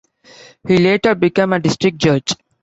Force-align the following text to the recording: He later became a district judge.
He 0.67 0.77
later 0.79 1.13
became 1.13 1.53
a 1.53 1.59
district 1.59 1.99
judge. 1.99 2.33